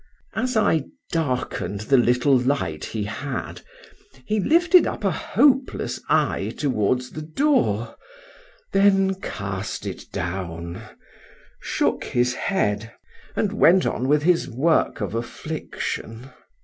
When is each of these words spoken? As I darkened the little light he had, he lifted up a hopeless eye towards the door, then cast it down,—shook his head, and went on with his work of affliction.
As 0.33 0.57
I 0.57 0.85
darkened 1.11 1.81
the 1.81 1.97
little 1.99 2.35
light 2.35 2.85
he 2.85 3.03
had, 3.03 3.61
he 4.25 4.39
lifted 4.39 4.87
up 4.87 5.03
a 5.03 5.11
hopeless 5.11 6.01
eye 6.09 6.55
towards 6.57 7.11
the 7.11 7.21
door, 7.21 7.95
then 8.71 9.13
cast 9.21 9.85
it 9.85 10.11
down,—shook 10.11 12.03
his 12.03 12.33
head, 12.33 12.91
and 13.35 13.53
went 13.53 13.85
on 13.85 14.07
with 14.07 14.23
his 14.23 14.49
work 14.49 15.01
of 15.01 15.13
affliction. 15.13 16.31